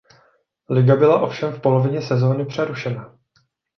[0.69, 3.17] Liga byla ovšem v polovině sezony přerušena.